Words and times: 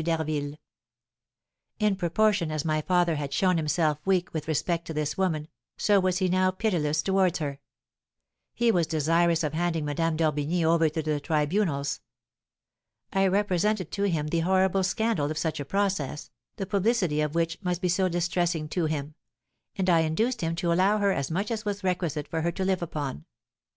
d'Harville. 0.00 0.54
In 1.80 1.96
proportion 1.96 2.52
as 2.52 2.64
my 2.64 2.80
father 2.82 3.16
had 3.16 3.32
shown 3.32 3.56
himself 3.56 3.98
weak 4.04 4.32
with 4.32 4.46
respect 4.46 4.86
to 4.86 4.94
this 4.94 5.18
woman, 5.18 5.48
so 5.76 5.98
was 5.98 6.18
he 6.18 6.28
now 6.28 6.52
pitiless 6.52 7.02
towards 7.02 7.40
her. 7.40 7.58
He 8.54 8.70
was 8.70 8.86
desirous 8.86 9.42
of 9.42 9.54
handing 9.54 9.84
Madame 9.84 10.16
d'Orbigny 10.16 10.64
over 10.64 10.88
to 10.88 11.02
the 11.02 11.18
tribunals. 11.18 12.00
I 13.12 13.26
represented 13.26 13.90
to 13.90 14.04
him 14.04 14.28
the 14.28 14.38
horrible 14.46 14.84
scandal 14.84 15.32
of 15.32 15.36
such 15.38 15.58
a 15.58 15.64
process, 15.64 16.30
the 16.58 16.66
publicity 16.66 17.20
of 17.20 17.34
which 17.34 17.58
must 17.60 17.82
be 17.82 17.88
so 17.88 18.08
distressing 18.08 18.68
to 18.68 18.84
him; 18.86 19.16
and 19.76 19.90
I 19.90 20.02
induced 20.02 20.42
him 20.42 20.54
to 20.58 20.72
allow 20.72 20.98
her 20.98 21.10
as 21.10 21.28
much 21.28 21.50
as 21.50 21.64
was 21.64 21.82
requisite 21.82 22.28
for 22.28 22.42
her 22.42 22.52
to 22.52 22.64
live 22.64 22.82
upon. 22.82 23.24